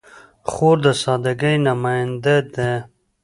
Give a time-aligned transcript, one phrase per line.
[0.49, 2.71] خور د سادګۍ نماینده ده.